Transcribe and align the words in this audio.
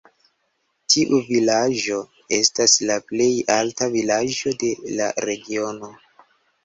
Tiu 0.93 1.19
vilaĝo 1.25 1.99
estas 2.37 2.73
la 2.93 2.97
plej 3.11 3.29
alta 3.59 3.91
vilaĝo 3.97 4.55
de 4.65 4.73
la 5.01 5.11
regiono. 5.31 5.93